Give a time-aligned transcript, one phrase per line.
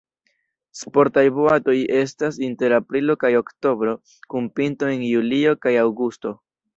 [0.77, 3.93] Sportaj boatoj estas inter aprilo kaj oktobro
[4.35, 6.33] kun pinto en julio kaj aŭgusto.